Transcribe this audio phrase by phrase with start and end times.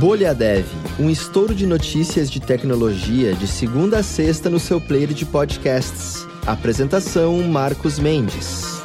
[0.00, 0.64] Bolha Dev,
[0.98, 6.26] um estouro de notícias de tecnologia de segunda a sexta no seu player de podcasts.
[6.46, 8.79] Apresentação Marcos Mendes.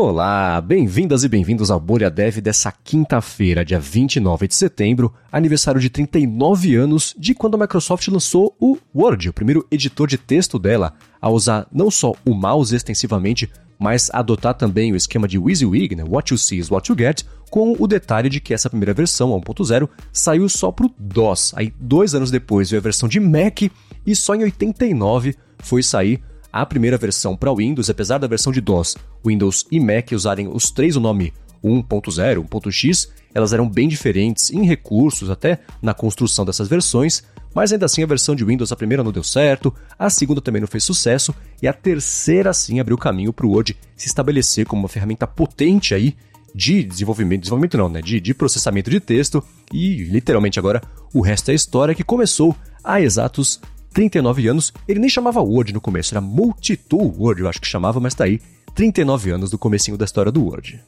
[0.00, 5.90] Olá, bem-vindas e bem-vindos ao Bolha Dev dessa quinta-feira, dia 29 de setembro, aniversário de
[5.90, 10.94] 39 anos de quando a Microsoft lançou o Word, o primeiro editor de texto dela,
[11.20, 16.04] a usar não só o mouse extensivamente, mas adotar também o esquema de WYSIWYG, né?
[16.08, 19.30] What you see is what you get, com o detalhe de que essa primeira versão,
[19.30, 21.52] 1.0, saiu só para o DOS.
[21.56, 23.62] Aí, dois anos depois, veio a versão de Mac
[24.06, 26.22] e só em 89 foi sair
[26.62, 30.70] a primeira versão para Windows, apesar da versão de DOS, Windows e Mac usarem os
[30.70, 36.68] três o nome 1.0, 1.x, elas eram bem diferentes em recursos, até na construção dessas
[36.68, 37.22] versões,
[37.54, 40.60] mas ainda assim a versão de Windows, a primeira não deu certo, a segunda também
[40.60, 44.82] não fez sucesso, e a terceira sim abriu caminho para o Word se estabelecer como
[44.82, 46.16] uma ferramenta potente aí
[46.54, 50.82] de desenvolvimento, desenvolvimento não, né, de, de processamento de texto, e literalmente agora
[51.14, 53.60] o resto é história que começou há exatos
[53.92, 54.72] 39 anos.
[54.86, 58.24] Ele nem chamava Word no começo, era Multitool Word, eu acho que chamava, mas tá
[58.24, 58.40] aí,
[58.74, 60.80] 39 anos do comecinho da história do Word.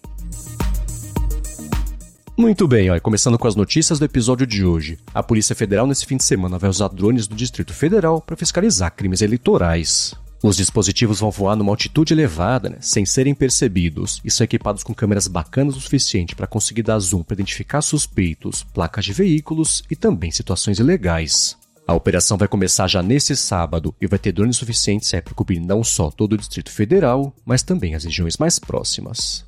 [2.40, 4.98] Muito bem, ó, começando com as notícias do episódio de hoje.
[5.12, 8.94] A Polícia Federal nesse fim de semana vai usar drones do Distrito Federal para fiscalizar
[8.96, 10.14] crimes eleitorais.
[10.42, 14.94] Os dispositivos vão voar numa altitude elevada, né, sem serem percebidos, e são equipados com
[14.94, 19.94] câmeras bacanas o suficiente para conseguir dar zoom para identificar suspeitos, placas de veículos e
[19.94, 21.59] também situações ilegais.
[21.86, 25.82] A operação vai começar já nesse sábado e vai ter drones suficientes para cobrir não
[25.82, 29.44] só todo o Distrito Federal, mas também as regiões mais próximas.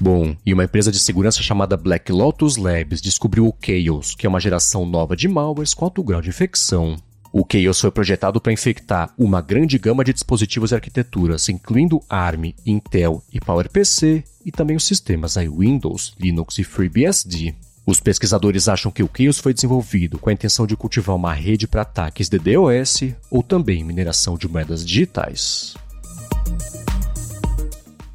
[0.00, 4.28] Bom, e uma empresa de segurança chamada Black Lotus Labs descobriu o Chaos, que é
[4.28, 6.96] uma geração nova de malwares com alto grau de infecção.
[7.32, 12.54] O Chaos foi projetado para infectar uma grande gama de dispositivos e arquiteturas, incluindo ARM,
[12.64, 17.54] Intel e PowerPC, e também os sistemas Windows, Linux e FreeBSD.
[17.88, 21.66] Os pesquisadores acham que o Chaos foi desenvolvido com a intenção de cultivar uma rede
[21.66, 25.74] para ataques de DOS ou também mineração de moedas digitais.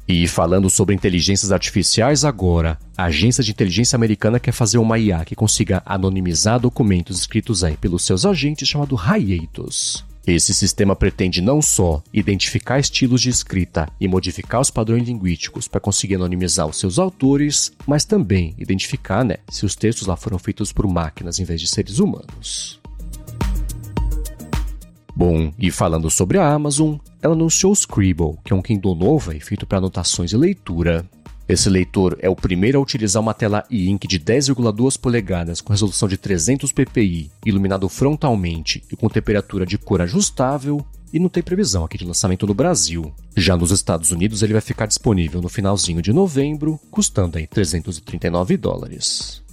[0.06, 5.24] E falando sobre inteligências artificiais agora, a agência de inteligência americana quer fazer uma IA
[5.24, 10.04] que consiga anonimizar documentos escritos aí pelos seus agentes chamado Hiatus.
[10.26, 15.80] Esse sistema pretende não só identificar estilos de escrita e modificar os padrões linguísticos para
[15.80, 20.72] conseguir anonimizar os seus autores, mas também identificar né, se os textos lá foram feitos
[20.72, 22.80] por máquinas em vez de seres humanos.
[25.14, 29.30] Bom, e falando sobre a Amazon, ela anunciou o Scribble, que é um Kindle novo
[29.30, 31.08] e feito para anotações e leitura.
[31.46, 36.08] Esse leitor é o primeiro a utilizar uma tela e-ink de 10,2 polegadas com resolução
[36.08, 41.84] de 300 ppi, iluminado frontalmente e com temperatura de cor ajustável, e não tem previsão
[41.84, 43.12] aqui de lançamento no Brasil.
[43.36, 48.56] Já nos Estados Unidos ele vai ficar disponível no finalzinho de novembro, custando aí 339
[48.56, 49.43] dólares.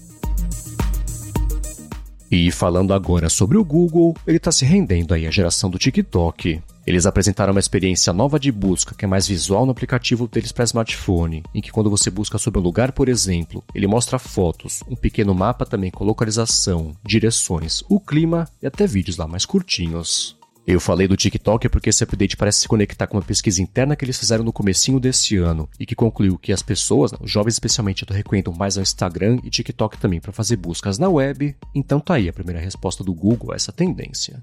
[2.32, 6.62] E falando agora sobre o Google, ele está se rendendo aí à geração do TikTok.
[6.88, 10.64] Eles apresentaram uma experiência nova de busca que é mais visual no aplicativo deles para
[10.64, 14.96] smartphone, em que quando você busca sobre um lugar, por exemplo, ele mostra fotos, um
[14.96, 20.38] pequeno mapa também com localização, direções, o clima e até vídeos lá mais curtinhos.
[20.72, 24.06] Eu falei do TikTok porque esse update parece se conectar com uma pesquisa interna que
[24.06, 28.06] eles fizeram no comecinho desse ano e que concluiu que as pessoas, os jovens especialmente,
[28.10, 31.54] reconhecem mais ao Instagram e TikTok também para fazer buscas na web.
[31.76, 34.40] Então tá aí a primeira resposta do Google a essa tendência.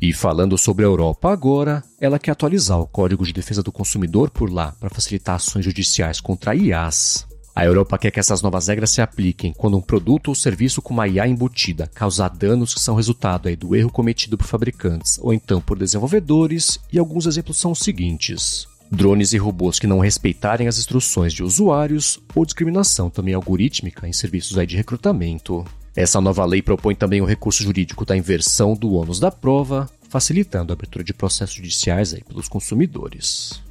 [0.00, 4.30] E falando sobre a Europa agora, ela quer atualizar o Código de Defesa do Consumidor
[4.30, 7.26] por lá para facilitar ações judiciais contra IAs.
[7.54, 10.94] A Europa quer que essas novas regras se apliquem quando um produto ou serviço com
[10.94, 15.34] uma IA embutida causar danos que são resultado aí do erro cometido por fabricantes ou
[15.34, 20.66] então por desenvolvedores, e alguns exemplos são os seguintes: drones e robôs que não respeitarem
[20.66, 25.64] as instruções de usuários ou discriminação também algorítmica em serviços aí de recrutamento.
[25.94, 30.72] Essa nova lei propõe também o recurso jurídico da inversão do ônus da prova, facilitando
[30.72, 33.61] a abertura de processos judiciais aí pelos consumidores.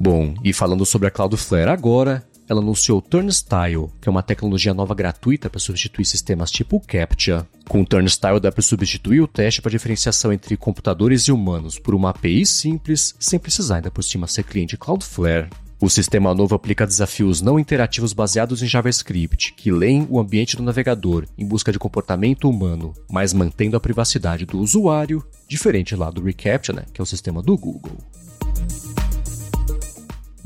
[0.00, 4.94] Bom, e falando sobre a Cloudflare agora, ela anunciou Turnstile, que é uma tecnologia nova
[4.94, 7.46] gratuita para substituir sistemas tipo CAPTCHA.
[7.68, 11.94] Com o Turnstile dá para substituir o teste para diferenciação entre computadores e humanos por
[11.94, 15.50] uma API simples, sem precisar ainda por cima ser cliente Cloudflare.
[15.80, 20.62] O sistema novo aplica desafios não interativos baseados em JavaScript, que leem o ambiente do
[20.62, 26.22] navegador em busca de comportamento humano, mas mantendo a privacidade do usuário, diferente lá do
[26.22, 27.96] reCAPTCHA, né, que é o sistema do Google.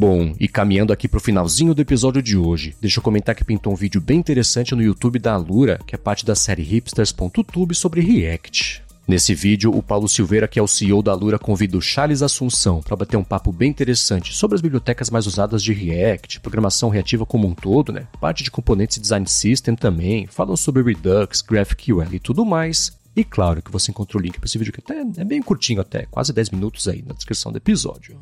[0.03, 3.73] Bom, e caminhando aqui pro finalzinho do episódio de hoje, deixa eu comentar que pintou
[3.73, 8.01] um vídeo bem interessante no YouTube da Alura, que é parte da série hipsters.tube sobre
[8.01, 8.83] React.
[9.07, 12.83] Nesse vídeo, o Paulo Silveira, que é o CEO da Lura, convida o Charles Assunção
[12.83, 17.25] para bater um papo bem interessante sobre as bibliotecas mais usadas de React, programação reativa
[17.25, 18.09] como um todo, né?
[18.21, 22.91] Parte de componentes e design system também, falam sobre Redux, GraphQL e tudo mais.
[23.15, 25.81] E claro que você encontra o link para esse vídeo que até é bem curtinho
[25.81, 28.19] até, quase 10 minutos aí na descrição do episódio.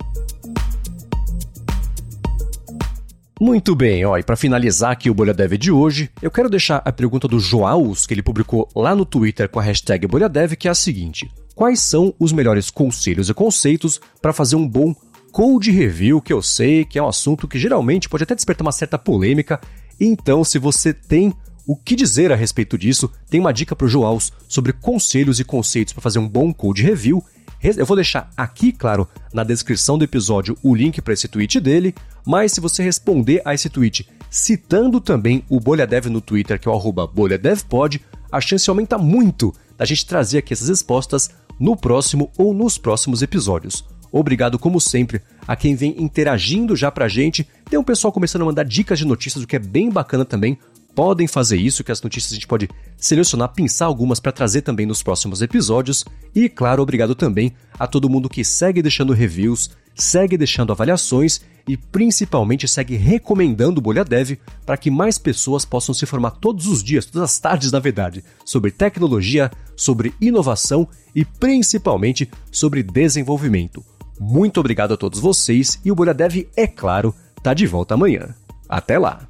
[3.40, 6.82] Muito bem, ó, e para finalizar aqui o Bolha Dev de hoje, eu quero deixar
[6.84, 10.68] a pergunta do Joaus, que ele publicou lá no Twitter com a hashtag BolhaDev, que
[10.68, 14.94] é a seguinte: Quais são os melhores conselhos e conceitos para fazer um bom
[15.32, 18.72] code review, que eu sei que é um assunto que geralmente pode até despertar uma
[18.72, 19.58] certa polêmica,
[19.98, 21.32] então se você tem
[21.66, 25.44] o que dizer a respeito disso, tem uma dica para o Joaus sobre conselhos e
[25.44, 27.24] conceitos para fazer um bom code review,
[27.62, 31.94] eu vou deixar aqui, claro, na descrição do episódio o link para esse tweet dele,
[32.26, 36.70] mas se você responder a esse tweet citando também o BolhaDev no Twitter, que é
[36.70, 42.54] o BolhaDevPod, a chance aumenta muito da gente trazer aqui essas respostas no próximo ou
[42.54, 43.84] nos próximos episódios.
[44.12, 47.46] Obrigado, como sempre, a quem vem interagindo já pra gente.
[47.68, 50.58] Tem um pessoal começando a mandar dicas de notícias, o que é bem bacana também
[51.00, 54.84] podem fazer isso, que as notícias a gente pode selecionar, pensar algumas para trazer também
[54.84, 56.04] nos próximos episódios.
[56.34, 61.74] E, claro, obrigado também a todo mundo que segue deixando reviews, segue deixando avaliações e
[61.74, 64.32] principalmente segue recomendando o Bolha Dev
[64.66, 68.22] para que mais pessoas possam se formar todos os dias, todas as tardes, na verdade,
[68.44, 73.82] sobre tecnologia, sobre inovação e principalmente sobre desenvolvimento.
[74.20, 78.34] Muito obrigado a todos vocês e o Bolha Dev, é claro, tá de volta amanhã.
[78.68, 79.29] Até lá!